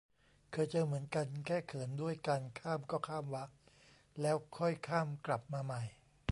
[0.51, 3.43] เคยเจอเหมือนกัน แก้เขินด้วยการ ข้ามก็ข้ามวะ
[4.21, 5.81] แล้วค่อยข้ามกลับมาใหม่